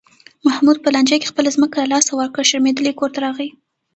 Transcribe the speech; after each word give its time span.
محمود 0.45 0.77
په 0.81 0.89
لانجه 0.93 1.17
کې 1.19 1.29
خپله 1.31 1.49
ځمکه 1.55 1.75
له 1.81 1.87
لاسه 1.93 2.11
ورکړه، 2.15 2.47
شرمېدلی 2.49 2.97
کورته 2.99 3.19
راغی. 3.25 3.49